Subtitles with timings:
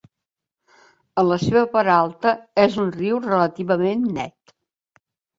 [1.23, 2.31] En la seva part alta
[2.63, 4.55] és un riu relativament net.